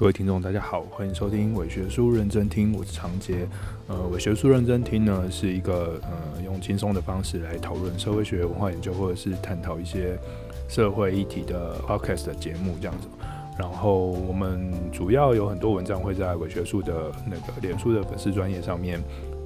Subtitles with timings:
[0.00, 3.46] 各位听众，大家好，欢迎收听伪学术认真听，我是长杰。
[3.86, 10.18] 呃，伪学术认真听呢，是一个呃用轻松的方式来讨论社会学、文化研究，或者是探讨一些
[10.70, 13.08] 社会议题的 podcast 的节目这样子。
[13.58, 18.98] 然后我们主要有很多文章会在伪学术的那个脸书的粉丝专页上面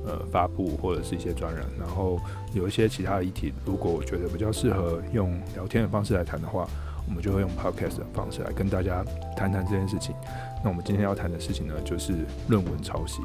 [0.07, 1.65] 呃发布，或者是一些专栏。
[1.77, 2.17] 然后
[2.53, 6.65] 有一些其他的议题，如果我觉得比较适合用聊天的方式来谈的话。
[7.07, 9.05] 我们就会用 podcast 的方式来跟大家
[9.37, 10.15] 谈谈这件事情。
[10.63, 12.15] 那我们今天要谈的事情呢，就是
[12.49, 13.23] 论文抄袭。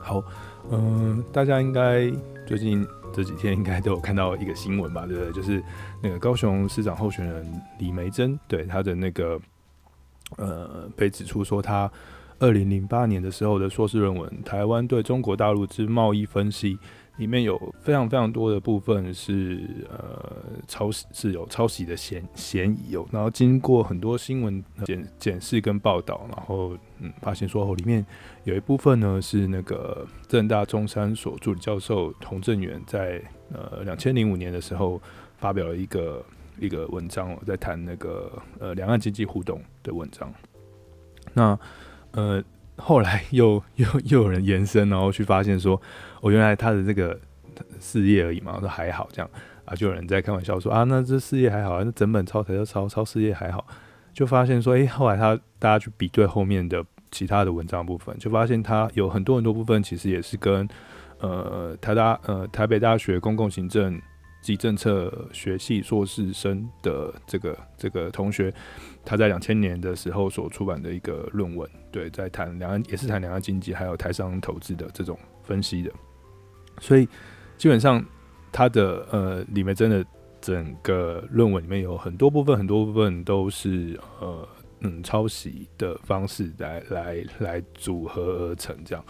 [0.00, 0.22] 好，
[0.70, 2.12] 嗯、大家应该
[2.46, 5.06] 最近这几天应该都有看到一个新闻吧？
[5.06, 5.32] 对不对？
[5.32, 5.62] 就是
[6.02, 9.40] 那个高雄市长候选人李梅珍，对他的那个
[10.36, 11.90] 呃，被指出说他
[12.38, 16.76] 二零零八年的时候的硕士论文《台湾对中国大陆之贸易分析》。
[17.16, 19.60] 里面有非常非常多的部分是
[19.90, 23.06] 呃抄袭，是有抄袭的嫌嫌疑哦。
[23.12, 28.04] 然后经过很多新闻检检视跟报道，然后嗯发现说哦，里面
[28.44, 35.00] 有一部分呢是那个政大中山所助理教授童正远在呃两千零五年的时候
[35.36, 36.24] 发表了一个
[36.58, 40.32] 一个文章哦，在谈那个呃两岸经济互动的文章。
[41.34, 41.58] 那
[42.12, 42.42] 呃。
[42.76, 45.80] 后来又又又有人延伸，然后去发现说，
[46.20, 47.18] 哦、原来他的这个
[47.78, 49.30] 事业而已嘛，我说还好这样
[49.64, 53.66] 啊，就有人在开玩笑说啊，那这事业还好，那整本抄才就抄抄事业还好，
[54.12, 60.66] 就发现说，诶、欸，后来他大家去比对后面的其他的文章部分，就发现他有很多很多部分其实也是跟
[61.20, 64.00] 呃台大呃台北大学公共行政
[64.40, 68.52] 及政策学系硕士生的这个这个同学。
[69.04, 75.90] 他在两千年的时候所出版的一个论文，对，在谈两岸，也是谈两岸经济，还有台商投资的这种分析的。
[76.80, 77.08] 所以
[77.58, 78.04] 基本上
[78.52, 80.04] 他的呃里面真的
[80.40, 84.48] 整个论文里面有很多部分，很多部分都是呃
[84.80, 89.04] 嗯抄袭的方式来来来组合而成这样。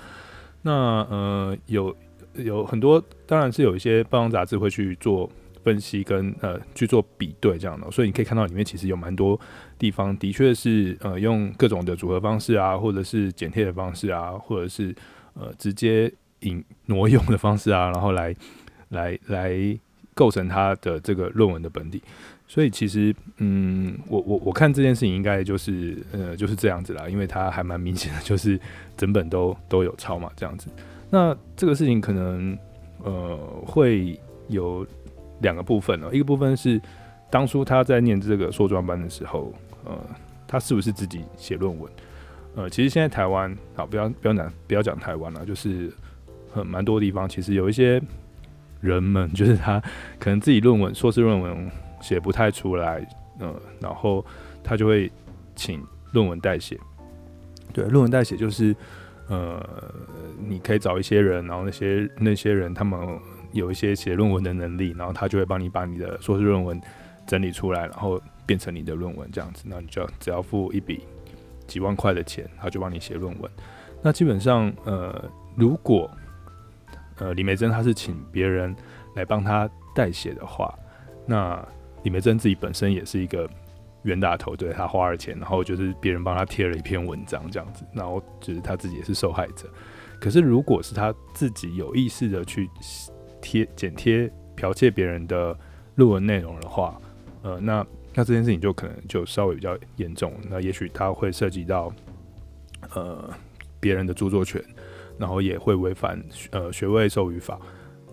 [0.62, 1.94] 那呃有
[2.34, 5.30] 有很多，当然是有一些报章杂志会去做。
[5.64, 9.38] 分析跟呃去做比对这样的，所以你可以看到里面其实有蛮多
[9.78, 14.94] 地方的确是呃用各种的组合方式啊，或者是剪贴的方式啊，或者是
[15.34, 18.34] 呃直接引挪用的方式啊， 然后来
[18.88, 19.78] 来来
[20.14, 22.02] 构成它的这个论文的本体。
[22.48, 28.60] 所以其实嗯，我我我看这件事情应该就是呃就是这样子啦，因为它还蛮明显的，就是
[28.96, 30.68] 整本都都有抄嘛这样子。
[31.08, 32.58] 那这个事情可能
[33.04, 34.18] 呃会
[34.48, 34.84] 有。
[35.42, 36.80] 两个部分呢，一个部分是
[37.30, 39.52] 当初他在念这个硕专班的时候，
[39.84, 39.98] 呃，
[40.46, 41.92] 他是不是自己写论文？
[42.54, 45.92] 呃，其实现在台湾，好，不要不要难，不要讲台湾了，就是
[46.52, 48.00] 很蛮多地方，其实有一些
[48.80, 49.82] 人们， 就是他
[50.18, 51.70] 可能自己论文硕士论文
[52.00, 53.06] 写不太出来，
[53.38, 54.24] 呃，然后
[54.62, 55.10] 他就会
[55.56, 55.82] 请
[56.12, 56.78] 论文代写。
[57.72, 58.76] 对，论文代写就是，
[59.28, 59.66] 呃，
[60.38, 63.18] 你可以找一些人，然后那些那些人他们。
[63.52, 66.80] 有一些写论文的能力，然后他就会帮你把你的硕士论文
[67.26, 69.64] 整理出来，然后变成你的论文这样子。
[69.66, 71.06] 那你就要只要付一笔
[71.66, 73.50] 几万块的钱，他就帮你写论文。
[74.02, 76.10] 那基本上，呃，如果
[77.18, 78.74] 呃李梅珍他是请别人
[79.14, 80.76] 来帮他代写的话，
[81.26, 81.64] 那
[82.02, 83.48] 李梅珍自己本身也是一个
[84.02, 89.68] 冤大头，对，他花了钱，然后就是别人帮他贴了一篇文章这样子，然后就是他自己也是受害者。
[90.20, 92.68] 可是如果是他自己有意识的去
[93.42, 95.54] 贴剪贴剽窃别人的
[95.96, 96.98] 论文内容的话，
[97.42, 100.32] 呃，那那这件事情就可能就稍微比较严重。
[100.48, 101.92] 那也许他会涉及到
[102.94, 103.28] 呃
[103.80, 104.62] 别人的著作权，
[105.18, 107.58] 然后也会违反呃学位授予法。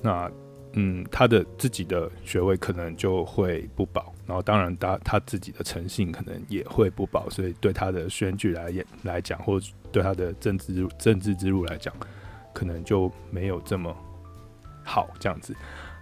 [0.02, 0.30] 那
[0.74, 4.14] 嗯，他的自己的学位可能就会不保。
[4.26, 7.30] 然后当然他他自己的诚信可能也会不保。
[7.30, 8.72] 所以对他的选举来
[9.04, 9.60] 来讲，或
[9.92, 11.94] 对他的政治政治之路来讲，
[12.54, 13.96] 可能就没有这么。
[14.90, 15.54] 好，这样子，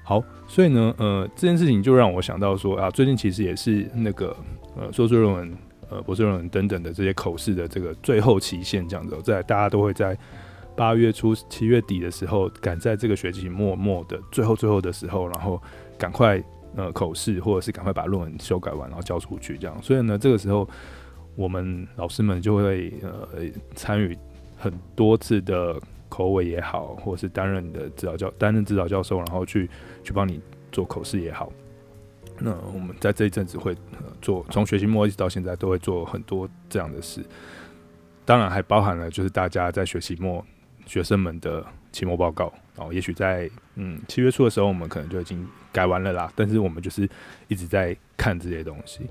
[0.02, 4.34] 好，所以呢，呃，这件事情就让我想到说啊，最近其实也是那个
[4.78, 5.58] 呃，硕士论文、
[5.90, 10.18] 呃，博士论文等等的这些口试的这个最后期限，这样子，在大家都会在
[10.74, 15.62] 八月初、七月底的时候，赶在这个学期末末的最后、最后的时候，然后
[15.98, 16.42] 赶快
[16.78, 19.78] 呃口试，或者是赶快把论文修改完，然后交出去，这样。
[19.84, 20.66] 所以呢，这个时候
[21.36, 23.28] 我们老师们就会呃
[23.76, 24.18] 参与
[24.56, 25.78] 很多次的。
[26.10, 29.70] 口尾也好，或者是担任你的指导教担任指导教授，然后去
[30.04, 30.40] 去帮你
[30.72, 31.52] 做口试也好。
[32.40, 33.76] 那我们在这一阵子会
[34.22, 37.26] 做，从学期末一直到现在都会做很多这样的事。
[38.26, 40.46] 当然还包含了就是大家在学期末
[40.86, 42.54] 学生们的期末报告。
[42.76, 46.32] 然后也许在嗯七月初的时候，我们可能就已经改完了啦。
[46.36, 47.10] 但是我们就是
[47.48, 49.02] 一直在看这些东西。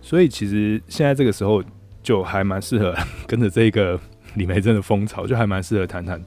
[0.00, 1.62] 所以其实现在这个时候
[2.02, 4.00] 就还蛮适合跟着这个
[4.34, 6.22] 李眉蓁的风潮，就还蛮适合谈谈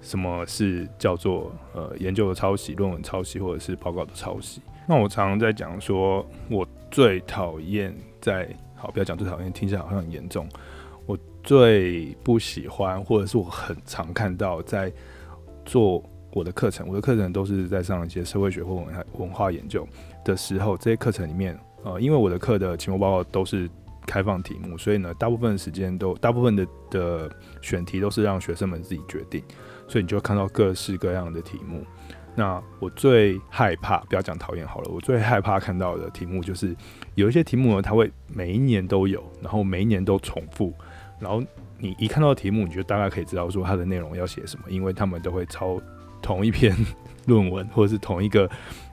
[0.00, 4.60] 什么是叫做呃研究的抄袭、论文抄袭或者是报告的抄袭。
[4.86, 10.48] 那我常常在讲说，我最讨厌在好，不要讲最讨厌，听起来好像很严重。
[11.06, 14.92] 我最不喜欢，或者是我很常看到在
[15.64, 16.02] 做
[16.32, 19.86] 我的课程，我的课程都是在上一些社会学或文化文化研究
[20.24, 23.68] 的时候，这些课程里面，呃，因为我的课的期末报告都是
[24.06, 27.30] 开放题目，所以呢，大部分时间都，大部分的的
[27.60, 29.42] 选题都是让学生们自己决定，
[29.88, 31.84] 所以你就看到各式各样的题目。
[32.38, 36.76] 那我最害怕，不要讲讨厌好了，我最害怕看到的题目就是
[37.14, 40.72] 有一些题目呢，它会每一年都有，然后每一年都重复，
[41.18, 41.42] 然后
[41.78, 45.80] 你一看到题目，你就大概可以知道说它的内容要写什么，因为他们都会抄
[46.20, 46.76] 同一篇
[47.26, 48.48] 论文或者是同一个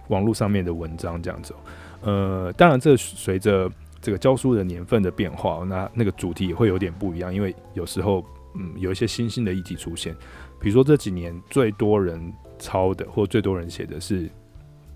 [0.08, 1.54] 网络上面的文章这样子。
[2.02, 3.70] 呃，当然这随着
[4.04, 8.24] 这个教书的年份的变化，那那个主题也会有点不一样，因为有时候
[8.54, 10.16] 嗯有一些新兴的议题出现，
[10.60, 12.32] 比如说这几年最多人。
[12.60, 14.30] 抄的或最多人写的是，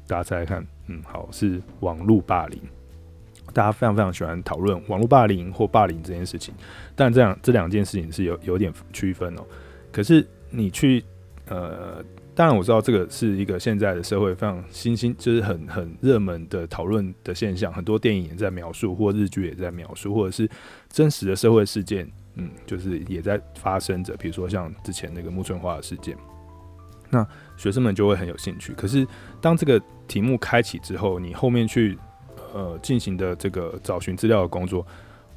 [0.07, 2.62] 大家猜猜看，嗯，好，是网络霸凌。
[3.51, 6.53] 大家非常非常喜欢讨论网络霸凌或霸凌这件事情，
[6.95, 9.42] 但这样这两件事情是有有点区分哦。
[9.92, 11.03] 可是你去，
[11.48, 12.01] 呃，
[12.38, 20.48] 当然我知道这个是一个现在的社会非常新兴，就是很很热门的讨论的现象，很多电影也在描述，或日剧也在描述，或者是
[20.88, 26.16] 真实的社会事件，嗯，就是也在发生着，比如说像之前那个木村花的事件。
[27.10, 27.25] 那
[27.56, 28.72] 学生们就会很有兴趣。
[28.74, 29.07] 可是
[29.42, 31.98] 当这个题目开启之后，你后面去
[32.54, 34.86] 呃进行的这个找寻资料的工作，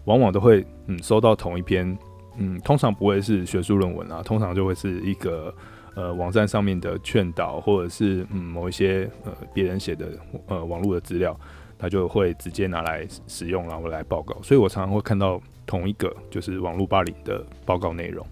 [0.04, 1.96] 往往都会嗯收到同一篇
[2.36, 5.54] 嗯，通常不会是学术论文啊，通常就会是一个
[5.94, 10.08] 呃网站上面的劝导，或者是嗯某一些呃别人写的
[10.46, 11.38] 呃网络的资料，
[11.78, 14.36] 他就会直接拿来使用，然后来报告。
[14.42, 18.26] 所以我常常会看到同一个就是网络霸凌的报告内容。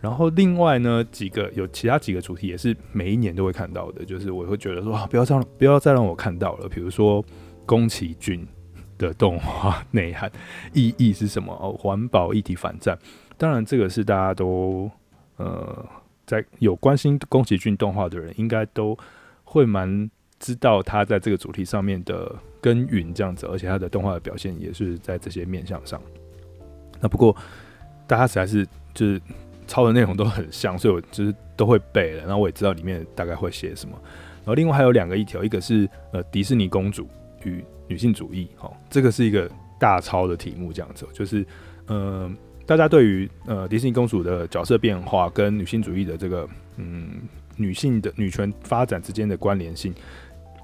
[0.00, 6.66] 然后另外呢，几个有其他几个主题也是每一年都会看到的，就是我会觉得说，不要让不要再让我看到了。
[6.68, 7.22] 比如说
[7.66, 8.48] 宫崎骏
[8.96, 10.32] 的动画内涵
[10.72, 11.52] 意义是什么？
[11.52, 12.98] 哦，环保一体反战。
[13.36, 14.90] 当然，这个是大家都
[15.36, 15.86] 呃
[16.30, 18.96] 在有关心宫崎骏动画的人，应该都
[19.44, 26.00] 会蛮知道他在这个主题上面的耕耘这样子，而且他的动画的表现也是在这些面向上。
[27.00, 27.36] 那不过
[28.06, 29.20] 大家实在是就是。
[29.66, 33.96] 抄的内容都很像，所以我就是都会背了，然后我也知道里面大概会写什么。
[34.38, 37.08] 然后另外还有两个一条，一个是呃迪士尼公主
[37.44, 39.48] 与女性主义，哦，这个是一个
[39.78, 41.46] 大抄的题目，这样子就是
[41.86, 42.28] 呃
[42.70, 47.22] 大家对于呃迪士尼公主的角色变化跟女性主义的这个嗯
[47.56, 49.92] 女性的女权发展之间的关联性，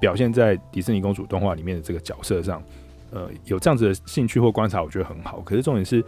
[0.01, 2.63] 表现在迪士尼公主动画里面的这个角色上，
[3.11, 5.41] 呃有这样子的兴趣或观察，我觉得很好。
[5.41, 6.01] 可是重点是。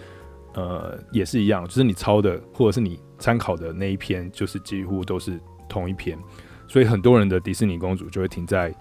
[0.55, 6.19] 呃，也是一样，就是你抄的或者是你参考的那一篇，就是几乎都是同一篇，
[6.67, 8.75] 所以很多人的迪士尼公主就会停在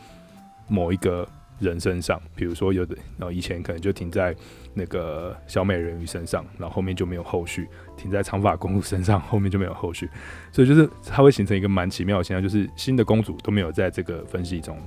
[0.70, 1.28] 某一个
[1.60, 4.34] 人身上，比如说有的，然后以前可能就停在
[4.78, 7.64] 那个小美人鱼身上，然后后面就没有后续；
[7.98, 10.08] 停在长发公主身上， 后面就没有后续。
[10.52, 14.78] 所以就是它会形成一个蛮奇妙的现象，就是新的公主都没有在这个分析中。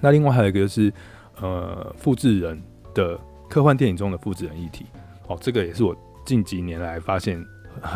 [0.00, 0.92] 那另外还有一个就是
[1.40, 2.62] 呃，复制人
[2.94, 3.18] 的
[3.50, 4.86] 科幻电影中的复制人议题。
[5.26, 7.44] 哦，这个也是我近几年来发现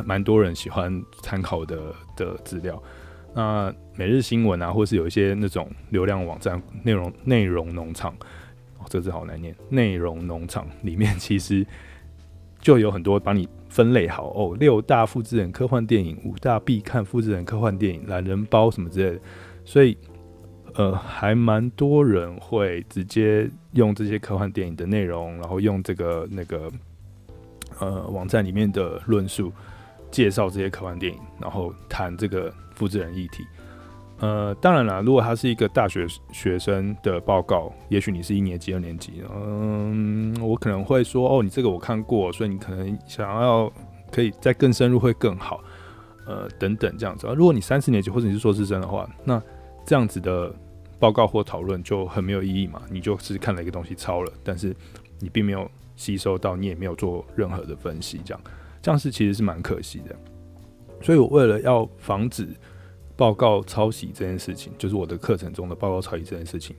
[0.05, 2.83] 蛮多人喜欢参考的的资料。
[3.35, 8.13] 那每日新闻啊，或是有一些那种流量网站内容内容农场，
[8.89, 9.55] 这字好难念。
[9.69, 11.67] 内容农场里面其实
[12.61, 19.21] 就有很多帮你分类好哦，六大复制人科幻电影，五大必看复制人科幻电影，懒人包什么之类的。
[19.65, 19.97] 所以
[20.75, 26.71] 呃，还蛮多人会直接用这些科幻电影的内容，然后用这个那个。
[27.81, 29.53] 呃，网站里面的论述
[30.11, 33.45] 介绍这些科幻电影，然后谈这个复制人议题。
[34.21, 43.73] 呃，当然了，如果他是一个大学学生的报告，也许你是一年级、二年级，嗯，我可能会说，哦，你这个我看过，所以你可能想要
[44.11, 45.61] 可以再更深入会更好，
[46.27, 47.27] 呃，等等这样子。
[47.37, 49.43] 如果你三四年级或者你是硕士生的话，那
[49.87, 50.53] 这样子的
[50.99, 54.75] 报告或讨论就很没有意义嘛，你就是看了一个东西抄了，但是
[55.19, 55.71] 你并没有。
[55.99, 58.41] 吸收到，你也没有做任何的分析，这样
[58.81, 60.15] 这样是其实是蛮可惜的。
[61.03, 62.47] 所以我为了要防止
[63.19, 66.77] 报告抄袭这件事情，就是我的课程中的报告抄袭这件事情，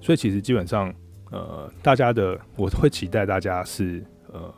[0.00, 0.94] 所以其实基本上
[1.32, 4.00] 呃，大家的我会期待大家是
[4.32, 4.54] 呃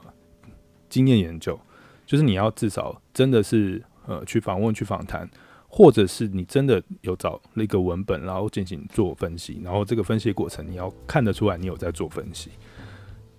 [0.90, 1.58] 经验研究，
[2.04, 5.26] 就是你要至少真的是呃去访问、去访谈，
[5.68, 12.50] 或者是你真的有找那个文本，然后进行做分析，然后这个分析过程你要看得出来你有在做分析。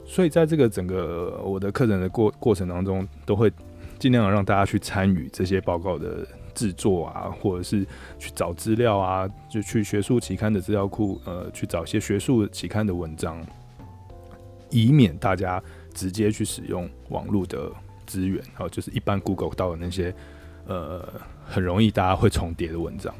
[0.03, 3.53] 所以在这个整个我的课程的过过程当中，都会
[3.99, 7.85] 尽量让大家去参与这些报告的制作啊，或者是
[8.17, 13.45] 去找资料啊，就去学术期刊的资料库，呃，去找一些学术期刊的文章，
[14.69, 15.61] 以免大家
[15.93, 17.71] 直接去使用网络的
[18.05, 20.13] 资源，好，就是一般 Google 到的那些，
[20.65, 21.07] 呃，
[21.45, 23.13] 很容易大家会重叠的文章。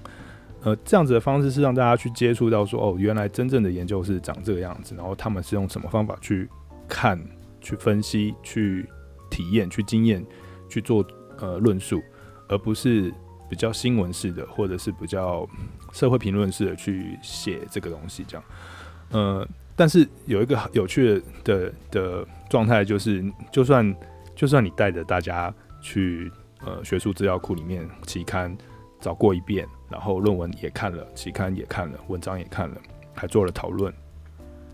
[0.64, 6.50] 呃，这样子的方式是让大家去接触到说，哦，原来真正的研究是长这个样子，然后他们是用什么方法去
[6.88, 7.20] 看、
[7.60, 8.88] 去分析、去
[9.30, 10.26] 体验、去经验、
[10.70, 11.06] 去做
[11.40, 12.02] 呃论述，
[12.48, 13.14] 而不是
[13.54, 15.48] 比较新闻式的，或者是比较
[15.92, 18.44] 社会评论式的去写这个东西这样。
[19.12, 23.96] 呃，但是有一个有趣的的状态就是，就算
[24.36, 26.32] 就算你带着大家去
[26.66, 28.58] 呃学术资料库里面期刊
[29.00, 29.68] 找过一遍。
[29.88, 32.78] 然后论文也看了，期刊也看了，文章也看了，
[33.14, 33.94] 还做了讨论。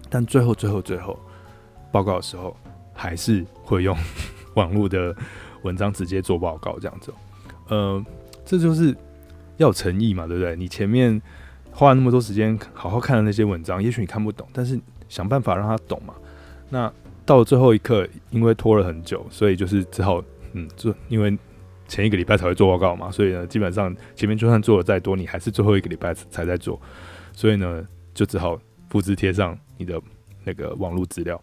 [0.10, 1.20] 但最后、最后、最后
[1.92, 2.56] 报告的时候，
[2.94, 3.94] 还是会用
[4.56, 5.14] 网络的
[5.64, 7.14] 文章直接做报告这样子。
[7.68, 8.04] 呃，
[8.46, 8.96] 这就是
[9.58, 10.56] 要诚意嘛，对不对？
[10.56, 11.22] 你前面
[11.72, 16.14] 花了那么多时间好好看的那些文章，也许你看不懂，但是想办法让他懂嘛。
[16.70, 16.92] 那
[17.26, 21.38] 到了最后一刻，因为拖了很久，所以就是只好嗯，就因为。
[21.92, 26.80] 前一个礼拜才会做报告嘛，所以呢，基本上前面就算做的再多，你还是最后一个礼拜才在做，
[27.34, 30.00] 所以呢，就只好复制贴上你的
[30.44, 31.42] 那个网络资料。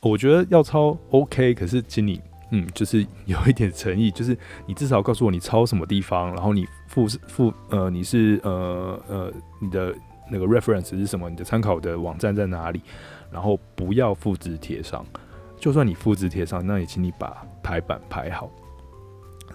[0.00, 4.36] 我觉得要抄 OK，可是请你嗯，就是有一点诚意，就是
[4.66, 9.94] 你至少告诉我你抄什么地方，然后你复复呃你是呃呃你的
[10.30, 12.80] 那个 reference 是什么，你的参考的网站在哪里，
[13.30, 15.04] 然后不要复制贴上。
[15.58, 18.50] 就算你复制贴上，那也请你把排版排好。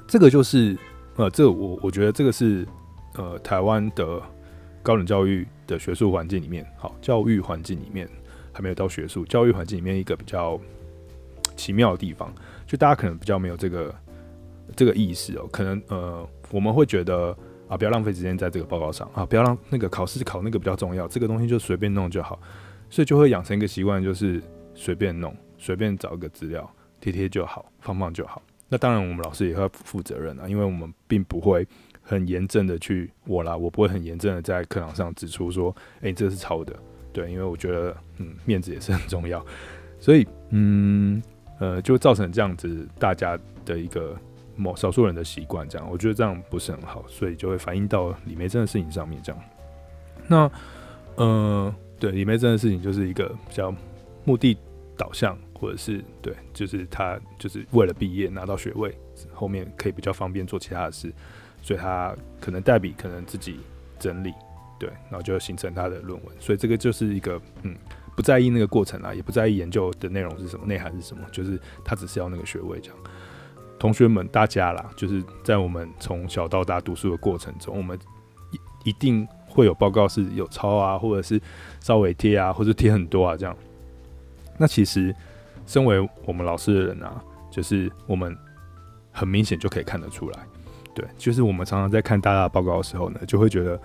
[0.07, 0.75] 这个就是，
[1.15, 2.67] 呃，这个我我觉得这个是，
[3.13, 4.21] 呃，台湾的
[4.81, 8.09] 高等教育的学术环境里面，好，教育环境里面
[8.51, 10.59] 还没有到学术教育环境里面一个比较
[11.55, 12.33] 奇妙的地方，
[12.71, 13.93] 就大家可能比较没有这个
[14.77, 17.37] 这个意识哦，可能呃，我们会觉得
[17.67, 22.39] 啊，不要浪费时间在这个报告上啊，不要让那个考试考那个比较重要，这个东西就随便弄就好，
[22.89, 24.41] 所以就会养成一个习惯，就是
[24.73, 28.41] 随便弄，随便找个资料贴贴就好，放放就好。
[28.69, 31.67] 那当然，我们老师也会负责任啊，因为我们并不会
[32.01, 36.73] 很严正的去我啦，我不会很严正的在课堂上指出说，哎、这是抄的，
[37.11, 39.45] 对，因为我觉得，嗯，面子也是很重要，
[39.99, 41.21] 所以，嗯，
[41.61, 44.17] 呃，就造成这样子大家的一个
[44.55, 49.41] 某少数人的习惯，这样，我觉得这样不是很好，所以就会反映到李眉蓁的事情上面，这样。
[50.27, 50.51] 那，
[51.15, 53.73] 呃，对，李眉蓁的事情就是一个比较
[54.25, 54.57] 目的
[54.97, 55.37] 导向。
[55.61, 58.97] 或者是对，就是他就是为了毕业拿到学位，
[59.31, 61.13] 后面可以比较方便做其他的事，
[61.61, 63.59] 所以他可能代笔，可能自己
[63.99, 64.33] 整理，
[64.79, 66.35] 对，然后就形成他的论文。
[66.39, 67.75] 所以这个就是一个嗯，
[68.15, 72.97] 不在意那个过程啊，也不在意研究的内容是什么，内涵是什么，就是他只是要那个学位这样。
[73.79, 77.97] 同学们，大家啦，就是在我们从小到大读书的过程中，我们
[78.51, 81.41] 一一定会有报告是有抄啊，或者是
[81.79, 83.55] 稍微贴啊，或者贴很多啊这样。
[84.57, 85.13] 那其实。
[85.67, 88.35] 身为我们老师的人啊，就是我们
[89.11, 90.39] 很明显就可以看得出来，
[90.93, 93.79] 对，就是我们常常在看大家的报告的时候呢，就会觉得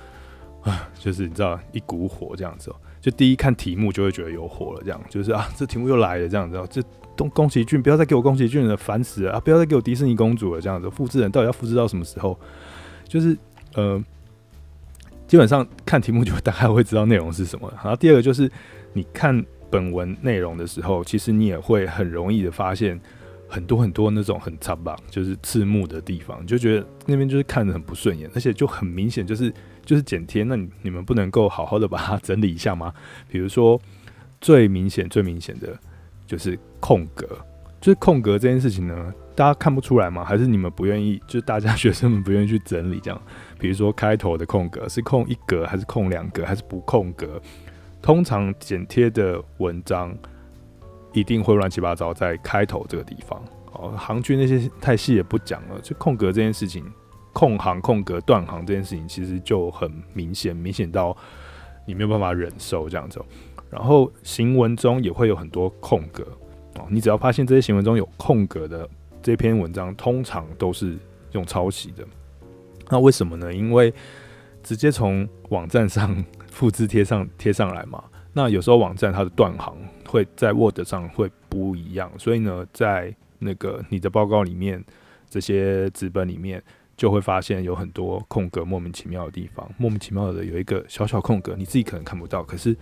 [0.63, 2.75] 啊，就是你知道一股火这样子，
[3.07, 6.83] 就第一看题目就会觉得有火了，这样就是啊，这题目又来了这样子，这
[7.17, 12.37] 东宫崎骏不要再给我宫崎骏了，烦死了啊，不要再给我迪士尼公主了这样子，复制人到底要复制到什么时候？
[13.07, 13.39] 就是
[13.75, 14.03] 呃，
[15.29, 17.73] 基本上看题目就大概会知道内容是什么。
[17.77, 18.51] 然后第二个就是
[18.93, 19.47] 你看。
[19.69, 22.99] 本文内容的时候，其实你也会很容易的发现
[23.49, 29.53] 很多很多那种很插棒，就是刺目的地方，就觉得那边就是看着很不顺眼，而且就很明显就是
[29.87, 30.43] 就是剪贴。
[30.43, 32.93] 那你你们不能够好好的把它整理一下吗？
[33.31, 33.81] 比如说
[34.41, 35.79] 最明显最明显的
[36.27, 37.27] 就是空格，
[37.81, 40.23] 就是空格这件事情呢，大家看不出来吗？
[40.25, 41.19] 还是你们不愿意？
[41.27, 43.23] 就是大家学生们不愿意去整理这样？
[43.59, 47.41] 比如说开头的空格是空一格还是空两格还是不空格？
[48.03, 50.17] 通常剪贴的文章
[51.13, 56.85] 一定会乱七八糟在开头这个地方哦，行距那些太细也不讲了，就空格这件事情，
[57.37, 61.15] 空行、空格、断行这件事情其实就很明显，明显到
[61.85, 63.21] 你没有办法忍受这样子。
[63.71, 66.27] 然后行文中也会有很多空格
[66.77, 68.89] 哦，你只要发现这些行文中有空格的
[69.23, 70.97] 这篇文章，通常都是
[71.33, 72.03] 用抄袭的。
[72.89, 73.53] 那为什么呢？
[73.53, 73.93] 因为
[74.63, 76.25] 直接从网站上。
[76.57, 78.03] 复制贴上贴上来嘛，
[78.33, 79.77] 那有时候网站它的断行
[80.09, 84.83] 会在 Word 上会不一样，所以呢，在那个你的报告里面，
[85.29, 86.65] 这些纸本里面
[86.97, 92.75] 就会发现有很多空格，莫名其妙的地方，莫名其妙的有一个小小空格，你自己可能看不到，可是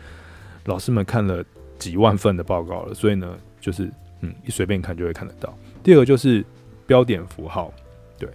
[0.66, 1.44] 老师们看了
[1.78, 3.90] 几万份的报告了，所以呢，就是
[4.21, 5.52] 嗯，一随便看就会看得到。
[5.83, 6.44] 第二个就是
[6.87, 7.73] 标点符号，
[8.16, 8.28] 对，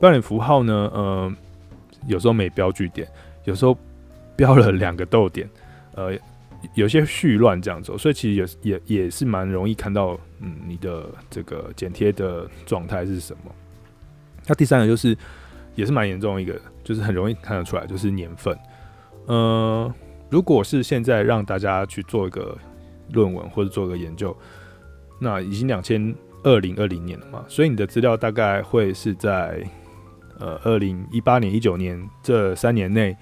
[0.00, 1.32] 标点符号呢，呃，
[2.08, 3.06] 有时候没标句点，
[3.44, 3.76] 有时候
[4.34, 5.48] 标了两个逗点，
[5.94, 6.12] 呃，
[6.74, 13.54] 有些絮乱这样走，所以其实也也也是蛮容易看到，嗯，你的这个剪贴的状态是什么。
[14.50, 15.16] 那第三个就是
[15.76, 18.58] 也是蛮严重的一个，就是很容易看得出来，就是年份，
[19.26, 19.94] 呃。
[20.28, 22.56] 如果是现在让大家去做一个
[23.10, 24.36] 论文或者做个研究，
[25.18, 26.14] 那已经两千
[26.44, 29.60] 二零二零年了嘛，所以你的资料大概会是在
[30.38, 33.16] 呃二零一八年、一九年这三年内，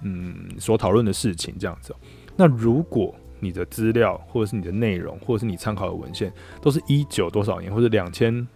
[0.00, 1.94] 嗯，所讨论的事情这样子。
[2.36, 8.48] 那如果你的资料或者是你的内容或者是你参考的文献都是一九多少年或者两千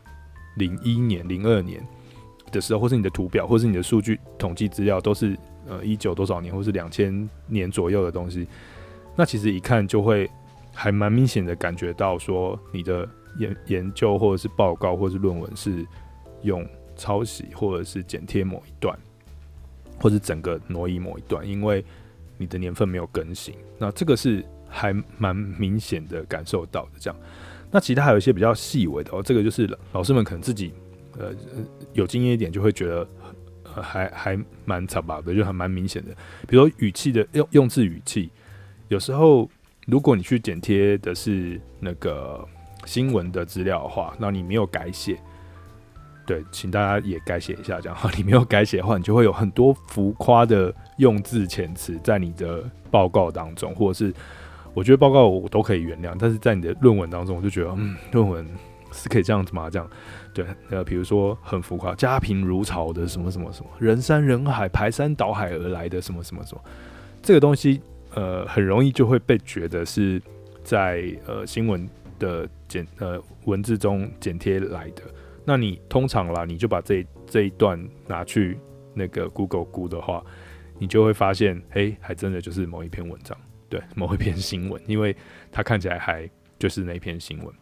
[0.56, 1.86] 零一年、零二年
[2.50, 5.36] 的时候，或是你的图表或是你的数据统计资料都是。
[5.66, 8.46] 呃，一九多少年，或是两千年左右的东西，
[9.16, 10.30] 那其实一看就会
[10.74, 13.08] 还蛮明显的感觉到说，你的
[13.38, 15.82] 研研究或者是报告或是论文是
[16.42, 18.94] 用抄袭或者是剪贴某一段，
[19.98, 21.82] 或者整个挪移某一段，因为
[22.36, 26.90] 你的年份没有更新，那这个是还蛮明显的感受到的。
[27.00, 27.18] 这样，
[27.74, 30.72] 那其他还有一些比较细微的哦，这个就是老师们可能自己
[31.18, 31.34] 呃
[31.92, 33.06] 有经验一点就会觉得。
[33.82, 36.12] 还还蛮差吧的，就还蛮明显的。
[36.46, 38.30] 比如语气的用用字语气，
[38.86, 39.50] 有时候
[39.88, 42.46] 如果你去剪贴的是那个
[42.84, 45.18] 新闻的资料的话，那你没有改写，
[46.24, 48.08] 对，请大家也改写一下，这样哈。
[48.16, 52.62] 你没有改写的话，你就会有很多浮夸的用字遣词在你的
[52.92, 54.14] 报告当中，或者是
[54.74, 58.46] 我觉得报告我都可以原谅，但是在你的论文当中，我就觉得嗯，论文
[58.92, 59.70] 是可以这样子吗？
[59.70, 59.88] 这样。
[60.34, 66.60] 对，呃，比如说很浮夸，家贫如潮的什么什么什么，人山人海，排山倒海而来的什么什么什么，
[67.22, 67.80] 这个东西，
[68.14, 70.20] 呃，很容易就会被觉得是
[70.64, 75.02] 在呃新闻的简呃文字中剪贴来的。
[75.44, 78.58] 那你通常啦，你就把这这一段拿去
[78.92, 80.24] 那个 Google 估的话，
[80.80, 85.16] 你就会发现，嘿，还真的就是某一篇文章，对， 某一篇新闻，因为
[85.50, 87.54] 它看起来还就是那篇新闻。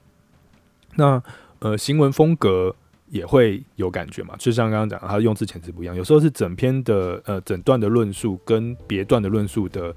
[0.94, 1.22] 那
[1.60, 2.74] 呃，新闻风格
[3.08, 4.34] 也会有感觉嘛？
[4.38, 9.94] 就像刚刚讲，它用字遣词不一样，有时候是整篇的呃整段的论述跟别段的论述的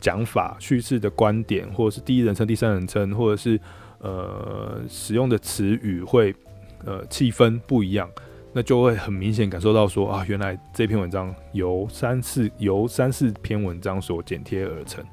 [0.00, 3.60] 讲法、叙事的观点，或者是第一人称、第三人称，或者是
[3.98, 6.34] 呃使用的词语会
[6.84, 8.08] 呃气氛不一样，
[8.52, 15.04] 那就会很明显感受到说啊，原来这篇文章由三四由三四篇文章所剪贴而成，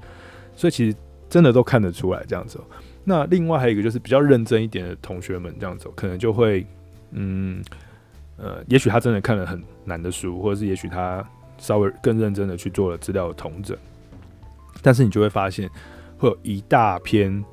[0.55, 0.97] 所以其实
[1.29, 2.59] 真的都看得出来这样子。
[3.03, 6.65] 那另外还有一个就是比较认真一点的同学们这样子，可能就会，
[7.11, 7.63] 嗯，
[8.37, 11.23] 呃，也许他真的看了很难的书，或者是也许他
[11.59, 13.77] 稍微更认真的去做了资料的统整，
[14.81, 15.69] 但是你就会发现，
[16.17, 17.43] 会有一大篇，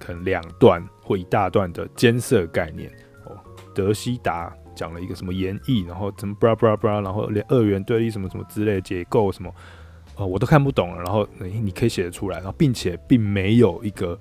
[0.00, 2.90] 可能两段或一大段的艰涩概念
[3.26, 3.36] 哦，
[3.74, 9.52] 德西达讲了一个什么演绎，然后怎么布拉布拉布拉，然后连二元对立什么什么之类结构什么，
[10.18, 14.18] 哦，我都看不懂了，然后你你可以写得出来，然后并且并没有一个。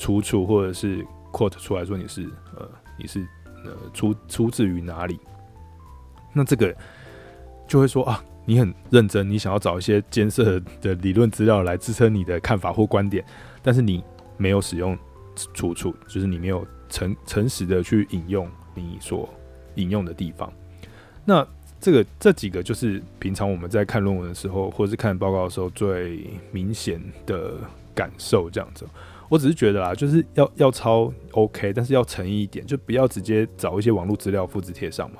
[0.00, 2.22] 出处或者是 quote 出来说你是
[2.56, 3.26] 呃你是
[3.64, 5.18] 呃出出自于哪里？
[6.32, 6.72] 那这个
[7.66, 13.24] 就会说啊，你很认真，你想要找一些艰涩的理论资料来支撑你的看法或观点，
[13.60, 14.04] 但是你
[14.36, 14.96] 没有使用
[15.52, 19.28] 出处，就是你没有诚诚实的去引用你所
[19.74, 20.52] 引用的地方。
[21.24, 21.44] 那
[21.80, 27.54] 这个这几个就是平常我们在看论文的时候，或者是看报告的时候最明显的
[27.94, 28.86] 感受，这样子。
[29.28, 35.18] 我只是觉得啦，就是要要抄 OK，但是要诚意一点，就不要直接找一些网络资料复制贴上嘛。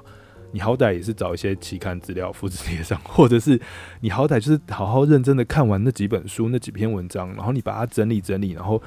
[0.51, 3.61] 你好歹也是找一些期刊资料复制贴上，或者是
[4.01, 8.83] 你好歹就是好好认真的看完那几本书、那几篇文章，然后你把它整理整理，然后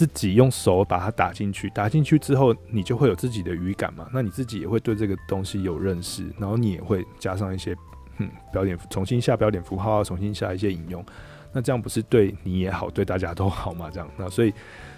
[0.00, 1.68] 自己用手把它打进去。
[1.70, 4.08] 打进去之后，你就会有自己的语感嘛。
[4.14, 7.76] 那你自己也会对这个东西有认识，然后你也会加上一些
[8.16, 11.04] 嗯标点，重新下标点符号啊，重新下一些引用。
[11.52, 13.90] 那这样不是对你也好，对大家都好吗？
[13.92, 14.54] 这样，那所以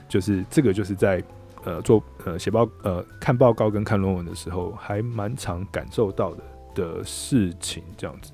[0.08, 1.20] 就是这个，就是在
[1.64, 6.42] 呃做呃写报呃看报告跟看论文的时候，还蛮常感受到的
[6.76, 8.30] 的事情，这样子。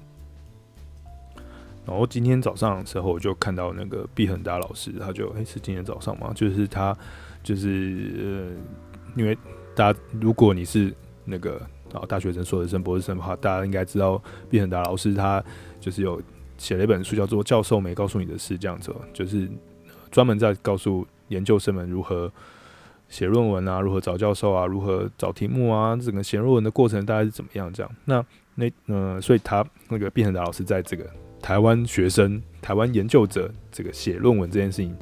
[1.88, 6.31] 然后今天早上的时候，我就看到那个毕恒达老师，他就哎、是今天早上吗？
[6.35, 6.96] 就是他
[7.42, 9.37] 就是呃，因为
[9.74, 11.61] 大家如果你是那个
[11.92, 15.42] 啊大学生、硕士生、博士生的话，大家应该知道毕恒达老师他
[15.81, 16.20] 就是有。
[16.61, 19.48] 写了一本书，叫做《教授没告诉你的事》，这样子，就是
[20.11, 22.29] 专门在告诉研究生们如何
[23.09, 27.72] 写论文啊，如何找教授啊，如何找题目啊，整个写论文的过程大概是怎么样？
[27.72, 28.24] 这样，那
[28.57, 31.09] 那呃，所以他那个毕恒达老师在这个
[31.40, 34.96] 台湾学生、台湾研究者这个写论文这件事情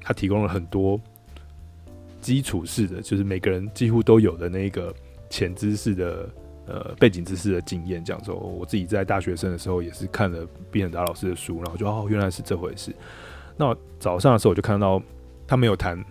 [0.00, 1.00] 他提供了很多
[2.20, 4.94] 基础式的，就是每个人几乎都有的那个
[5.28, 6.28] 潜知识的
[6.66, 8.04] 呃背景知识的经验。
[8.04, 12.94] 讲说，我自己在大学生的时候也是看了毕尔达老师的书，然后就哦，原来是这回事。
[13.56, 15.02] 那早上的时候我就看到
[15.46, 16.02] 他没有谈。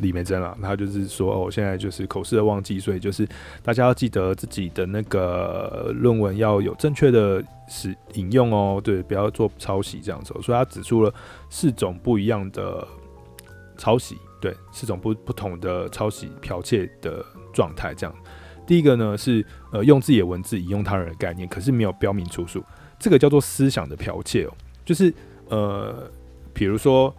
[0.00, 3.28] 李梅珍啊，他就是说哦，现在就是口试的旺季，所以就是
[3.62, 10.32] 大家要记得自己的那个论文要有正确的使引用哦，对，不要做抄袭这样子。
[10.42, 11.12] 所以他指出了
[11.50, 12.86] 四种不一样的
[13.76, 17.92] 抄袭，对，四种不不同的抄袭剽窃的状态。
[17.94, 18.14] 这样，
[18.66, 22.64] 第一个呢是呃用自己的文字引用他人的概念，可是没有标明出处，
[22.98, 24.52] 这个叫做思想的剽窃哦，
[24.84, 25.12] 就是
[25.48, 26.10] 呃，
[26.54, 27.14] 比如说。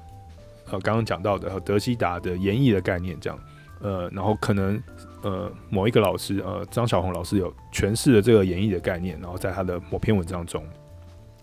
[0.72, 3.38] 呃，刚刚讲到的德希达的演绎的概念，这样，
[3.82, 4.82] 呃，然后可能
[5.22, 10.64] 呃某一个老师，呃张小红老师有诠释了这个演绎的概念，然后在他的某篇文章中，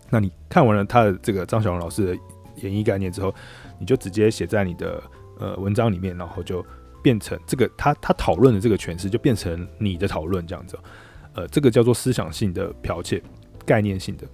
[0.09, 2.15] 那你看完了他的这个张小红老师的
[2.63, 3.35] 演绎概念之后，
[3.79, 5.03] 你就直接写在你的
[5.39, 6.65] 呃文章里面，然后就
[7.03, 10.79] 变成这个他他讨论的这个诠释就变成你的讨论这样子，
[11.35, 13.23] 呃，这个叫做思想性的剽窃，
[13.67, 14.27] 概念性的，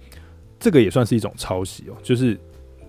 [0.57, 2.39] 这个也算是一种抄袭哦，就是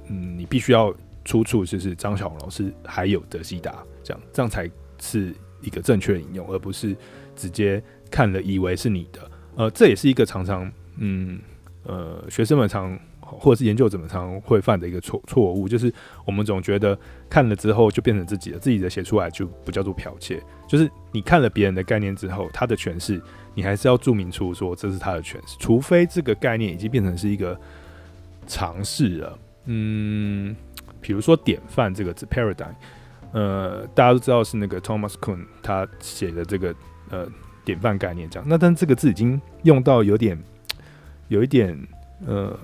[0.07, 0.95] 嗯，你必须要。
[1.27, 6.97] 出处就是张小龙老师还有德西达这样，这样才是一个正确的引用，而不是
[7.35, 9.31] 直接看了以为是你的。
[9.57, 11.39] 呃，这也是一个常常嗯
[11.83, 15.93] 呃学生们常或者是研究者们常会犯的一个错错误，就是
[16.25, 16.97] 我们总觉得
[17.29, 20.41] 看了之后就变成自己的，自己的写出来就不叫做剽窃。
[20.69, 23.21] 就是你看了别人的概念之后，他的诠释
[23.55, 27.59] 你还是要注明出说这是他的诠释，除非这个概念已经变成是一个
[28.47, 29.39] 常识了。
[29.65, 30.55] 嗯。
[31.07, 32.75] 比如说典范这个字 paradigm，
[33.31, 36.75] 呃，大家都知道是那个 Thomas Kuhn 他写的这个
[37.11, 37.29] 呃
[37.65, 38.49] 典范概念这样。
[38.49, 40.37] 那但这个字已经用到有点
[41.29, 41.79] 有一点
[42.27, 42.59] 呃，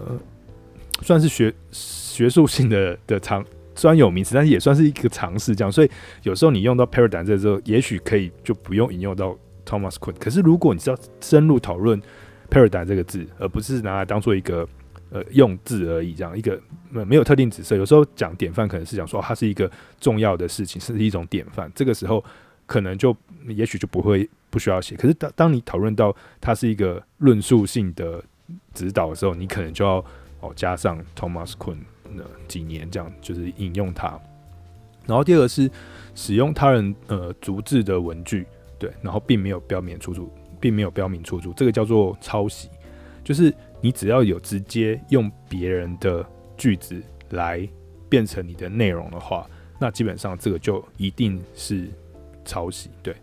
[1.02, 3.44] 算是学学术性的的常
[3.76, 5.70] 专有名词，但是也算是一个尝试这样。
[5.70, 5.90] 所以
[6.24, 10.14] 有时候你用到 paradigm 这个时候，也许可以就不用引用到 Thomas Kuhn。
[10.18, 12.02] 可是如果你是要深入讨论
[12.50, 14.68] paradigm 这个字，而不是拿来当做一个
[15.12, 16.60] 呃用字而已，这样一个。
[16.90, 21.72] 没有特定紫色，有时候讲典范可能是讲说它是一个重要的事情，是一种典范。
[21.74, 22.22] 这个时候
[22.66, 23.16] 可能就
[23.48, 24.94] 也许就不会不需要写。
[24.94, 28.22] 可是当当你讨论到它是一个论述性的
[28.74, 30.04] 指导的时候，你可能就要
[30.40, 31.78] 哦加上 Thomas Kuhn
[32.14, 34.20] 的几年这样，就是引用它。
[35.06, 35.70] 然后第二个是
[36.14, 38.46] 使用他人呃逐字的文句，
[38.78, 42.68] 对，然后并没有标明出处，并没有标明出处，这个叫做抄袭，
[43.24, 43.50] 就是
[43.82, 46.24] 你只要有直接用别人的。
[46.54, 47.68] 句子来
[48.08, 49.48] 变成你的内容的话，
[49.80, 51.88] 那基本上这个就一定是
[52.44, 52.88] 抄袭。
[53.02, 53.16] 对，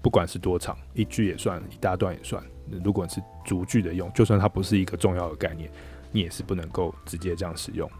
[0.00, 2.40] 不管是多长，一句也算，一大段也算。
[2.84, 5.68] 如果是逐句的用，就算它不是一个重要的概念，
[6.12, 7.90] 你也是不能够直接这样使用。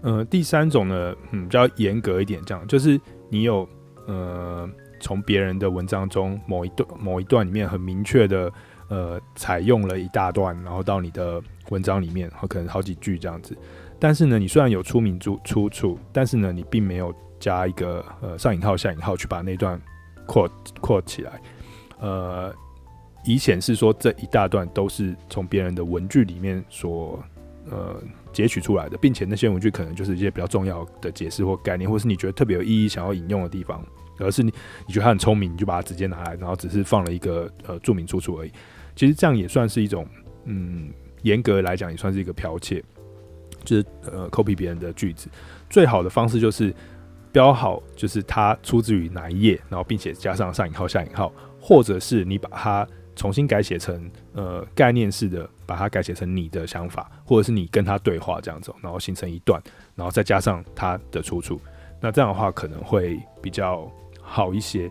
[0.00, 3.68] 呃，第三种呢，嗯，比较严格一点，这样就是你有
[4.08, 8.50] 呃从别人的文章中某一段某一段里面很明确的
[8.88, 13.56] 呃采用了一大段，然后到你的文章里面，可能好几句这样子。
[13.98, 19.80] 但是呢，你虽然有出名出出处，但是呢，你并没有加一个呃上引号下引号去把那段
[20.26, 21.40] 扩扩起来，
[22.00, 22.54] 呃，
[23.24, 27.22] 以显示说这一大段都是从别人的文句里面所
[27.70, 27.96] 呃
[28.32, 33.82] 截取出来的，并且那些文句可能就是一些比较重要的解释或概念，或是你觉得特别有意义想要引用的地方，
[34.18, 34.52] 而是你
[34.86, 38.52] 你觉得他很聪明，你就把它直接拿来，然后只是放了一个呃注明出处而已。
[38.96, 40.06] 其实这样也算是一种
[40.44, 40.90] 嗯，
[41.22, 42.82] 严格来讲也算是一个剽窃。
[43.64, 45.26] 就是呃，copy 别人的句子，
[45.70, 46.74] 最好的方式就是
[47.32, 59.58] 标好，就是它出自于哪一页，然后并且加上上引号、下引号，或者是你把它重新改写成呃概念式的，把它改写成你的想法，或者是你跟他对话这样子，然后形成一段，
[59.94, 61.58] 然后再加上它的出处，
[62.02, 63.90] 那这样的话可能会比较
[64.24, 64.90] 好一些。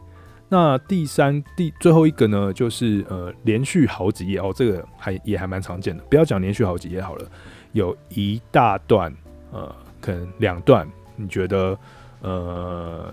[0.50, 7.28] 那第三、第最后一个呢，就是呃连续好几页哦，这个还也还蛮常见的，不要讲连续好几页好了。
[7.72, 9.12] 有一大段，
[9.52, 11.76] 呃，可能两段，你觉得，
[12.22, 13.12] 呃，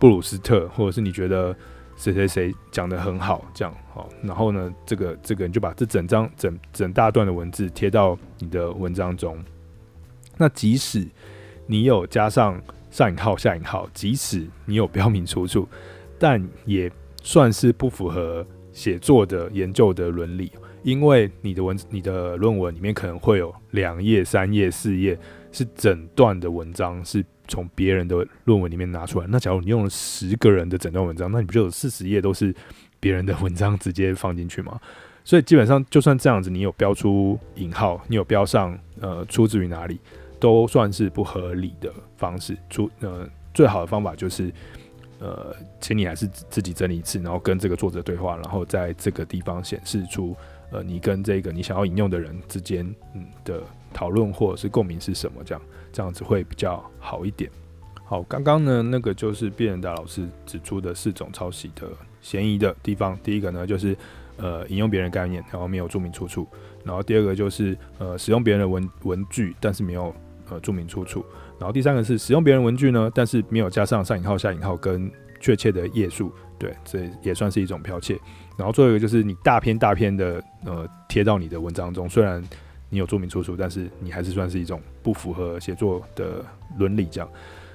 [0.00, 1.54] 布鲁斯特，或者是你觉得
[1.96, 9.38] 谁谁谁讲得很好，这样好，然后呢，这个这个你就把这整张整整大段的文字贴到你的文章中。
[10.36, 11.06] 那即使
[11.66, 15.68] 你有加上上引号、下引号，即使你有标明出处，
[16.18, 16.90] 但也
[17.22, 20.50] 算是不符合写作的研究的伦理。
[20.82, 25.18] 因为你的文、你的论文里面可能会有两页、三页、四页
[25.52, 29.26] 是整段的文章，是从别人的论文里面拿出来。
[29.28, 32.54] 那假如你用了十个人的整段文章，那你不就有四十页都是
[32.98, 34.80] 别人的文章直接放进去吗？
[35.22, 40.00] 所以基本上，就算这样子，你有标出引号，你有标上呃出自于哪里，
[40.40, 42.56] 都算是不合理的方式。
[42.68, 43.28] 出呃。
[43.52, 44.48] 最好的方法就是，
[45.18, 50.36] 呃，请你还是自己整理一次，然后跟这个作者对话，然后在这个地方显示出，
[50.70, 53.60] 呃，你跟这个你想要引用的人之间，嗯的
[53.92, 55.60] 讨论或者是共鸣是什么，这样
[55.92, 57.50] 这样子会比较好一点。
[58.04, 61.88] 好，刚刚呢，那个就是变人达老师指出的四种抄袭的
[62.20, 63.18] 嫌疑的地方。
[63.20, 63.96] 第一个呢，就是
[64.36, 66.44] 呃引用别人概念，然后没有注明出处；
[66.84, 70.14] 然后第二个就是呃使用别人的文文具，但是没有
[70.50, 71.20] 呃注明出处；
[71.58, 75.10] 然后第三个是使用别人文具呢，但是没有加上上引号、下引号跟
[75.40, 78.18] 确切的页数，对，这也算是一种剽窃。
[78.58, 82.42] 然后最后一个就是你大篇大篇的呃贴到你的文章中，虽然
[82.90, 86.44] 你有注明出处，但是你还是算是一种不符合写作的
[86.78, 87.06] 伦理。
[87.06, 87.30] 这样，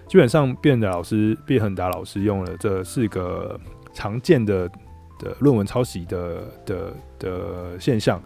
[0.08, 3.60] 基本上变的老师变恒达老师用了这四个
[3.94, 4.70] 常见的
[5.18, 8.22] 的论文抄袭的的的现象，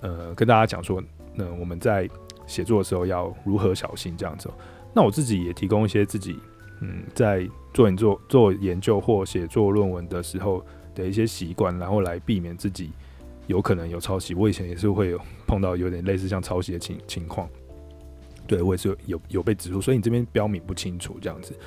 [0.00, 1.02] 呃，跟大家讲说，
[1.34, 2.08] 那我们在
[2.48, 4.50] 写作的时候要如何小心这样子。
[4.92, 6.36] 那我自己也提供一些自己
[6.80, 10.64] 嗯在做研做做研究或写作论文的时候
[10.96, 12.90] 的一些习惯，然后来避免自己。
[13.46, 17.48] 有可能有抄袭，我以前也是会有碰到有点类似像抄袭的情情况，
[18.46, 21.58] 对我也是有有被指出，所以你这边标明不清楚这样子，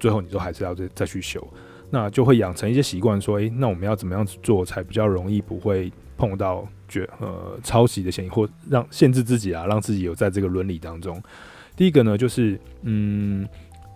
[0.00, 1.40] 最后你都还是要再再去修，
[1.88, 11.18] 那就会养成一些习惯，说，诶、那我们要怎么样子做才比较容易不会碰到觉呃抄袭的嫌疑，或让限制自己啊，让自己有在这个伦理当中。
[11.74, 13.48] 第一个呢，就是嗯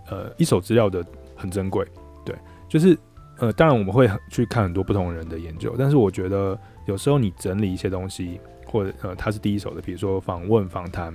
[0.09, 1.05] 呃一手资料的
[1.35, 1.85] 很珍贵，
[2.25, 2.35] 对，
[2.67, 2.97] 就是
[3.37, 6.57] 呃当然我们会去看很多不同人的研究，但是我觉得。
[6.87, 11.11] 有时候你整理一些东西，或者呃，它是第一手的，比如说访问、访谈、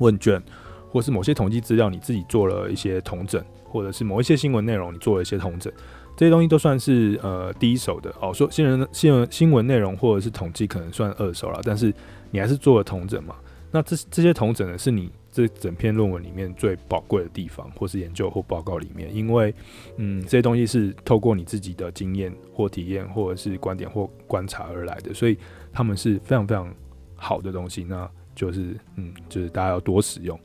[0.00, 0.42] 问卷，
[0.90, 5.72] 或是某些统计资料，你自己做了一些统整，或者是某一些新闻内容，你做了一些统整，
[6.16, 8.32] 这些东西都算是呃第一手的哦。
[8.32, 11.92] 说新闻、新闻、新闻内容或者是统计，可能算二手了，但是
[12.30, 13.36] 你还是做了同整嘛？
[13.70, 15.10] 那这这些同整呢，是你。
[15.34, 19.52] 这整篇论文里面最宝贵的地方，或是研究或报告里面，因为，
[19.96, 25.36] 嗯，这些东西是透过你自己的经验或体验，或者是观点或观察而来的，所以
[25.72, 26.72] 他们是非常非常
[27.16, 27.82] 好的东西。
[27.82, 30.38] 那就是，嗯，就是大家要多使用。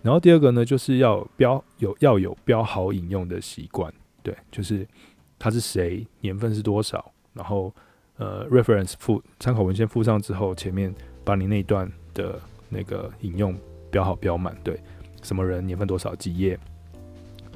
[0.00, 4.86] 然后第二个呢，就是要标有要有标好引用的习惯，对，就是
[5.38, 7.72] 他是谁，年份是多少，然后
[8.16, 10.94] 呃，reference 附参考文献附上之后，前面
[11.24, 13.56] 把你那一段的那个引用。
[13.88, 14.78] 标好标满，对，
[15.22, 16.58] 什么人年份多少几页，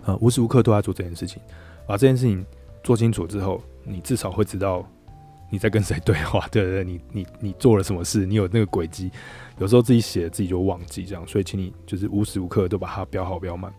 [0.04, 1.42] 呃，无时无刻都在做这件事情，
[1.86, 2.46] 把这件事情
[2.82, 4.88] 做清楚之后，你至少会知道
[5.50, 9.10] 你在跟谁对话， 对对对，你你你做了什么事，你有那个轨迹，
[9.58, 13.70] 有时候自己写自己就忘记这样，所以请你就是无时无刻都把它标好标满。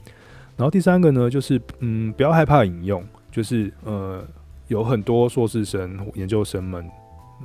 [0.56, 4.24] 然后第三个呢，就是嗯，不要害怕引用，就是呃，
[4.68, 6.90] 有很多硕士生、研究生们，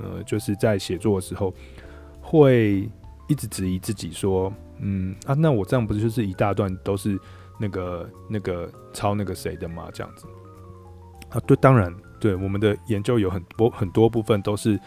[0.02, 1.54] 呃，就是在写作的时候
[2.20, 2.88] 会
[3.28, 4.52] 一直质疑自己说。
[4.78, 7.18] 嗯啊，那我这样不是就是一大段都是
[7.58, 9.88] 那个那个抄那个谁的吗？
[9.90, 10.26] 这样子
[11.30, 14.78] 啊，对，当然，对，我们的研究有很多很多部分都是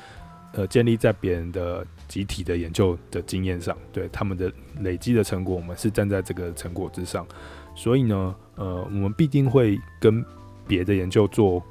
[0.53, 7.25] 呃建立在别人的集体的研究的经验上，对他们的累积的成果，我们是站在这个成果之上，
[7.73, 10.23] 所以呢，呃，我们必定会跟
[10.69, 11.61] 别的研究做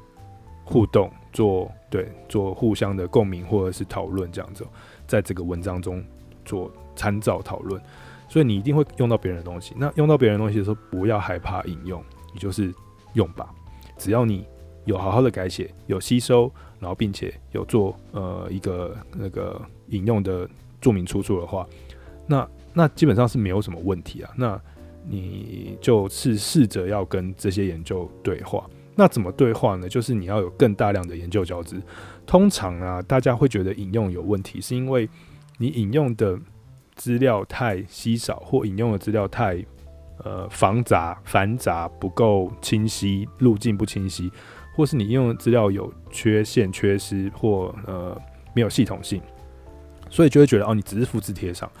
[0.65, 4.67] 互动，做对做互相的共鸣或者是讨论这样子，
[5.07, 6.03] 在这个文章中
[6.43, 7.81] 做参照讨论。
[8.27, 9.73] 所以你一定会用到别人的东西。
[9.77, 12.71] 那用到别人的东西的时候，不要害怕引用，你就是
[13.13, 13.49] 用吧。
[13.97, 14.45] 只要你
[14.85, 20.47] 有好好的改写，有吸收，然后并且有做呃一个那个引用的
[20.79, 21.65] 注明出处的话，
[22.27, 24.31] 那那基本上是没有什么问题啊。
[24.35, 24.61] 那
[25.07, 28.69] 你就是试着要跟这些研究对话。
[28.99, 29.89] 那怎么对话呢？
[29.89, 31.81] 就是你要有更大量的研究交织。
[32.27, 35.09] 通常啊，大家会觉得引用有问题，是因为
[35.57, 36.37] 你引用的。
[36.95, 39.65] 资料太稀少，或引用的资料太
[40.25, 44.29] 呃繁杂、繁杂不够清晰，路径不清晰，
[44.75, 48.21] 或是你引用的资料有缺陷、缺失，或呃
[48.53, 49.21] 没有系统性，
[50.09, 51.71] 所以就会觉得哦，你只是复制贴上。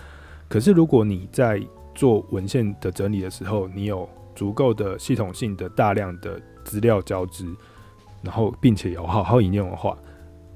[0.47, 1.61] 可是如果你在
[1.93, 7.43] 做文献的整理的时候，你有足够的系统性的大量的资料交织，
[8.21, 9.97] 然后并且有好好引用的话。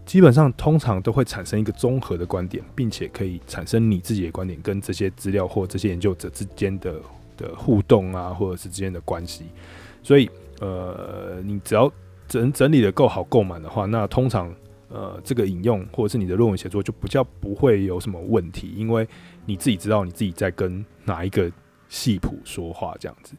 [0.06, 7.00] 基本上通常都会产生一个综合的观点，并且可以产生你自己的观点跟这些资料或这些研究者之间的
[7.38, 9.46] 的互动啊，或者是之间的关系。
[10.04, 11.90] 所以，呃，你只要
[12.28, 14.54] 整整理的够好够满的话，那通常
[14.90, 19.08] 呃这个引用或者是你的论文写作就比较不会有什么问题，因为
[19.46, 21.50] 你自己知道你自己在跟哪一个
[21.88, 23.34] 系谱说话这样子。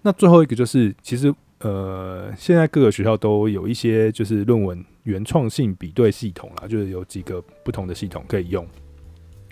[0.00, 4.84] 那最后一个就是，其实呃现在各个学校都有一些就是论文。
[5.04, 8.66] 原创性比对系统啦，就是有几个不同的系统可以用。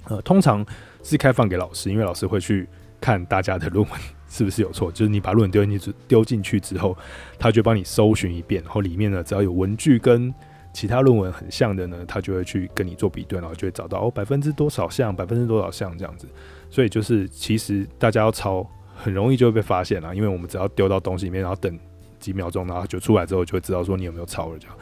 [0.05, 0.63] 呃，通常
[1.03, 2.69] 是开放给老师，因为老师会去
[3.01, 6.95] 看大家的论文 是不是有错，就是你把论文丢进去丢进去之后，
[7.39, 10.31] 他就帮你搜寻一遍，然后里面呢只要有文句跟
[10.75, 16.29] 其他论文很像的呢，他就会去跟你做比对，然后就会找到哦百分之多少像，百分之多少像这样子。
[16.69, 21.79] 所以就是其实大家要抄，很容易就会被发现了，因为我们只要丢到东西里面，然后等
[22.19, 24.77] 几秒钟，然后就出来之后就会知道说你有没有抄了这样。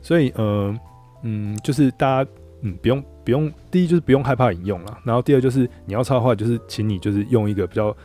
[0.00, 0.74] 所以呃
[1.22, 2.30] 嗯，就是大家
[2.62, 7.96] 嗯不用不用，第一就是不用害怕引用了，然后第二就是你要抄的话，就是请你就是用一个比较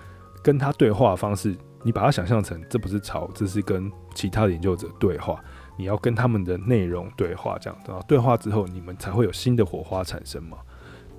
[0.43, 5.43] 跟他对话的方式，你把它想象成这不是抄，这是跟其他的研究者对话。
[5.79, 10.57] 你要跟他们的内容对话，这样，然后对话之后，你们才会有新的火花产生嘛。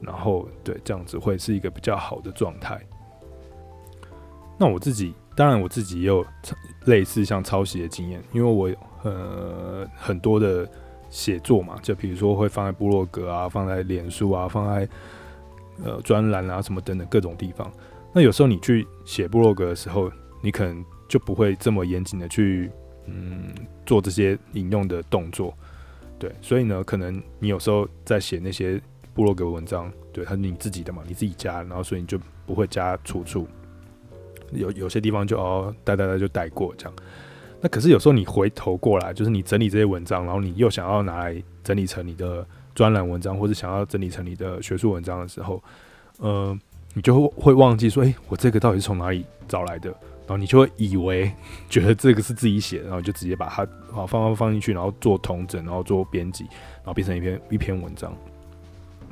[0.01, 2.81] 然后，对，这样子会是一个比较好的状态。
[4.59, 6.27] 那我自己，当然我自己也有
[6.87, 8.69] 类似像抄袭的经验，因为我
[9.05, 10.69] 呃很多的
[11.11, 14.89] 写作嘛，就比如说会放在部落格啊，放在脸书啊，放在
[15.85, 17.71] 呃专栏啊什么等等各种地方。
[18.13, 20.11] 那有时候你去写部落格的时候，
[20.43, 22.69] 你可能就不会这么严谨的去。
[23.11, 23.55] 嗯，
[23.87, 25.57] 做这些引用的动作，
[26.19, 28.79] 对，所以呢，可能你有时候在写那些
[29.15, 33.49] 部落格文章，对，它是你自己的嘛，你自己加，然后所以你就不会加出处，
[34.53, 36.95] 有有些地方就哦带带带就带过这样。
[37.61, 45.61] 那可是有时候你回头过来，就是你整理这些文章，然后你又想要拿来整理成你的专栏文章，或者想要整理成你的学术文章的时候，
[46.19, 46.57] 呃，
[46.95, 49.91] 你就会会忘记说，诶，我这个到底是从哪里找来的？
[49.91, 51.33] 然后你就会以为
[51.69, 58.15] 觉得这个是自己写的，然后就直接把它啊放放放进去，然后做同整，然后做编辑，然后变成一篇一篇文章。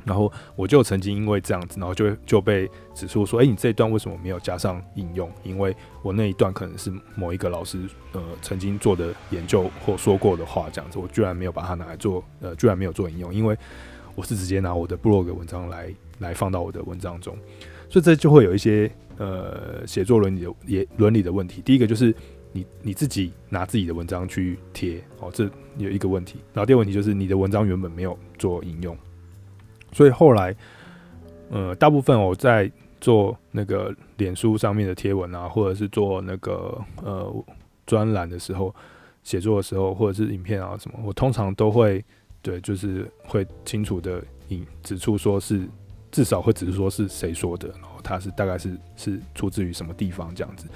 [0.07, 5.31] 然后我就曾经因为这样子，然后就就被指出说：“哎，你这一段为什么没有加上引用？
[5.43, 7.77] 因为我那一段可能是某一个老师
[8.13, 13.55] 呃曾经做的研究或说过的话，这样子，我居然没有把它拿来做呃，居然没有做引用，因为
[14.15, 17.37] 我是直接拿我的部落格文章来来放到我的文章中，
[17.89, 18.89] 所以这就会有一些。”
[19.19, 22.13] 呃，写作伦理的也伦理的问题，第一个就是
[22.51, 26.35] 你你自己拿自己的文章去贴，哦，这有一个问题。
[26.53, 28.95] 然后第二个问题就是你的文章原本没有做引用，
[29.97, 30.55] 所以后来，
[31.49, 37.45] 呃，大部分我在做那个脸书上面的贴文啊，或者是做那个呃
[37.87, 38.71] 专栏的时候，
[39.23, 42.05] 写作的时候，或者是影片啊什么，我通常都会
[42.43, 45.67] 对，就是会清楚的引指出说是
[46.11, 47.67] 至少会指出说是谁说的。
[47.69, 50.67] 然后他是大概是是出自于什么地方这样子，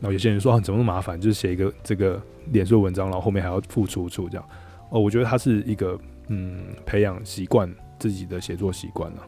[0.00, 4.44] 然后有些人说啊，怎么那么麻烦，就是写一个这个脸书文章，然后后面还要附出处这样。
[4.90, 9.22] 哦，我觉得它是一个嗯，培养习惯自己的写作习惯了。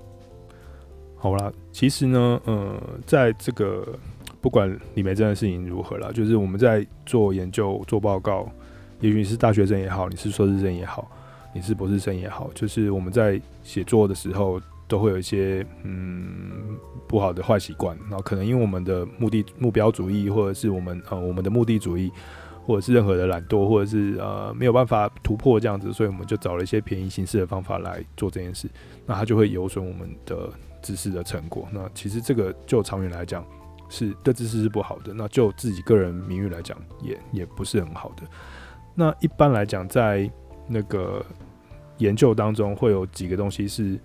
[1.17, 3.87] 好啦，其实呢，呃，在这个
[4.41, 8.49] 不管李眉蓁的事情如何啦，就是我们在做研究、做报告，
[9.01, 11.11] 也许你是大学生也好，你是硕士生也好，
[11.55, 14.61] 你是博士生也好，就是我们在写作的时候。
[14.89, 16.75] 都会有一些嗯
[17.07, 22.11] 不好的坏习惯，然后可能因为我们的目的目标主义，或者是我们呃我们的目的主义，
[22.69, 28.69] 或者是任何的懒惰，或者是呃没有办法突破这样子，所以我们就找了一些便宜形式的方法来做这件事，
[29.07, 30.51] 那它就会有损我们的
[30.83, 31.67] 知识的成果。
[31.73, 33.43] 那其实这个就长远来讲
[33.89, 38.23] 是对知识是不好的，那就自己个人名誉来讲也也不是很好的。
[38.95, 40.31] 那一般来讲，在
[40.69, 41.25] 那个
[41.97, 43.99] 研究当中会有几个东西是。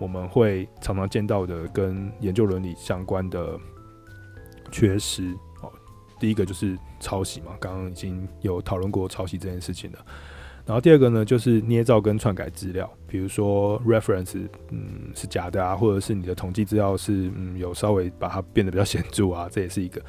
[0.00, 3.56] 我们会常常见到的跟研究伦理相关的
[4.72, 5.32] 缺失，
[6.18, 9.98] 第一个就是抄袭嘛，刚刚已经有讨论过抄袭这件事情了。
[10.66, 20.00] 然后第二个呢，就是捏造跟篡改资料，比如说 reference 嗯是假的啊，或者是你的统计资料是嗯有稍微把它变得比较显著啊， 这也是一个。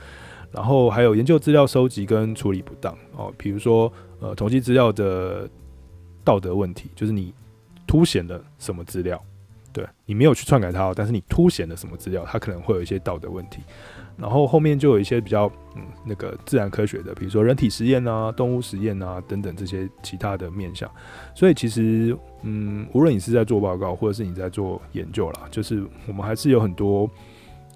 [0.52, 3.92] 然后还有研究资料收集跟处理不当哦，比如说
[4.22, 5.50] 呃统计资料的
[6.24, 7.34] 道德问题，就是你
[7.86, 9.22] 凸显了什么资料。
[9.76, 13.60] 对，你没有去篡改它，但是你凸显了什么资料，它可能会有一些道德问题。
[14.16, 20.90] 然后后面就有一些比较嗯那个自然科学的，比如说人体实验啊、动物实验啊等等这些其他的面向。
[21.36, 27.10] 所以其实嗯，无论你是在做报告，或者是你在做研究啦，就是我们还是有很多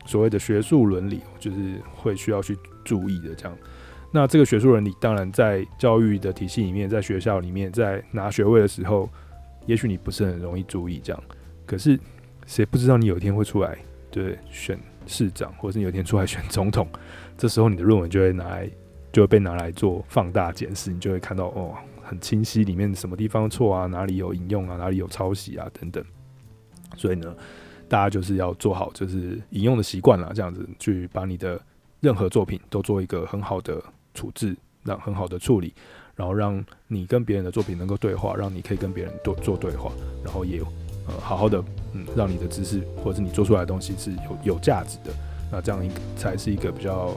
[0.06, 3.58] 所谓的学术伦理，就是会需要去注意的这样。
[4.10, 9.10] 那这个学术伦理，当然在教育的体系里面，在学校里面，在拿学位的时候，
[9.66, 11.22] 也许你不是很容易注意这样。
[11.70, 12.00] 可是，
[12.48, 13.78] 谁不知道你有一天会出来，
[14.10, 16.88] 对，选市长，或者是你有一天出来选总统，
[17.38, 18.68] 这时候你的论文就会拿来，
[19.12, 26.04] 就会被拿来做放大检视，你就会看到哦，很清晰里面什么地方错啊，哪里有引用啊，哪里有抄袭啊等等。
[26.98, 27.36] 所以呢，
[27.88, 31.62] 大家就是要做好就是引用的习惯啦，这样子去把你的
[32.00, 33.80] 任何作品都做一个很好的
[34.16, 35.72] 处置，让很好的处理，
[36.16, 39.92] 然后让你跟别人的作品能够对话，让你可以跟别人做做对话，
[40.26, 40.60] 然后也。
[41.10, 41.62] 呃，好好的，
[41.94, 45.12] 嗯，让你的知识或者是你做出来的东西是有有价值的，
[45.52, 47.12] 那这样一个才是一个比较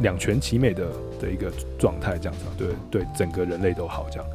[0.00, 0.86] 两全其美的
[1.20, 4.26] 的一个状态，这样子，对对，整个人类都好这样。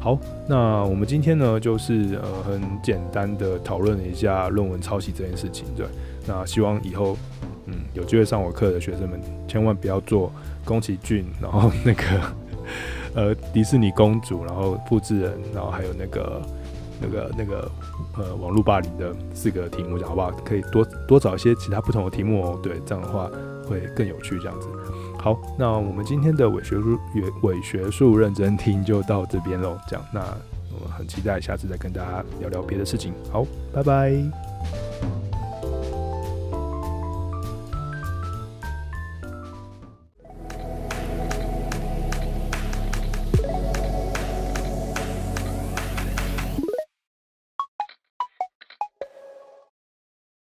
[0.00, 5.86] 好，那我们今天呢，就是呃很简单的讨论了一下论文抄袭这件事情，对。
[6.26, 7.16] 那希望以后
[7.66, 10.30] 嗯有机会上我课的学生们，千万不要做
[10.64, 12.04] 宫崎骏，然后那个
[13.14, 16.42] 呃迪士尼公主，然后复制人，然后还有那个
[17.00, 17.70] 那个那个
[18.16, 20.30] 呃网络霸凌的四个题目，讲好不好？
[20.44, 23.30] 可以多多找一些其他不同的题目哦，对，这样的话
[23.66, 24.68] 会更有趣，这样子。
[25.18, 26.98] 好，那我们今天的伪学术
[27.42, 29.78] 伪学术认真听就到这边喽。
[29.88, 30.20] 这样，那
[30.74, 33.12] 我们很期待下次再跟大家聊聊别的事情。
[33.32, 35.33] 好，拜拜。